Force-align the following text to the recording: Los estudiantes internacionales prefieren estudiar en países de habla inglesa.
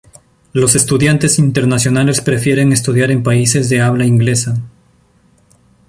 Los 0.51 0.75
estudiantes 0.75 1.37
internacionales 1.37 2.21
prefieren 2.21 2.73
estudiar 2.73 3.11
en 3.11 3.21
países 3.21 3.69
de 3.69 3.81
habla 3.81 4.03
inglesa. 4.07 4.57